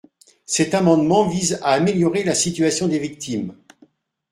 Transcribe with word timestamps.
Cet 0.47 0.73
amendement 0.73 1.27
vise 1.27 1.59
à 1.61 1.73
améliorer 1.73 2.23
la 2.23 2.33
situation 2.33 2.87
des 2.87 2.97
victimes. 2.97 3.53